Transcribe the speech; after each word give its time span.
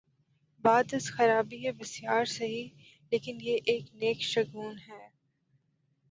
بعد 0.63 0.95
از 0.95 1.11
خرابیء 1.11 1.71
بسیار 1.71 2.25
سہی، 2.25 2.69
لیکن 3.11 3.37
یہ 3.41 3.59
ایک 3.65 3.85
نیک 3.93 4.23
شگون 4.23 4.77
ہے۔ 4.87 5.07